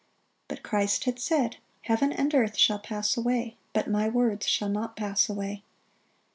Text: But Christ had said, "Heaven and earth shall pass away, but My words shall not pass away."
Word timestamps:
But 0.47 0.63
Christ 0.63 1.03
had 1.03 1.19
said, 1.19 1.57
"Heaven 1.81 2.11
and 2.11 2.33
earth 2.33 2.57
shall 2.57 2.79
pass 2.79 3.15
away, 3.15 3.57
but 3.71 3.87
My 3.87 4.09
words 4.09 4.47
shall 4.47 4.69
not 4.69 4.95
pass 4.95 5.29
away." 5.29 5.61